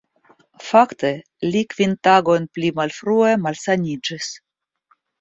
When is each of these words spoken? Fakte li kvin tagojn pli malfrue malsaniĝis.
Fakte 0.69 1.11
li 1.51 1.61
kvin 1.75 1.95
tagojn 2.09 2.49
pli 2.57 2.75
malfrue 2.83 3.39
malsaniĝis. 3.47 4.37